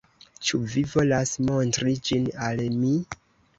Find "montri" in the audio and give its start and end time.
1.51-1.95